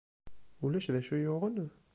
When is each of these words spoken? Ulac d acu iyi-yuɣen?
Ulac 0.63 0.87
d 0.93 0.95
acu 0.99 1.13
iyi-yuɣen? 1.15 1.57